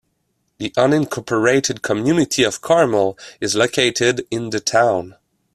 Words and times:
The 0.57 0.71
unincorporated 0.71 1.83
community 1.83 2.41
of 2.43 2.59
Carmel 2.59 3.19
is 3.39 3.53
located 3.53 4.25
in 4.31 4.49
the 4.49 4.59
town. 4.59 5.15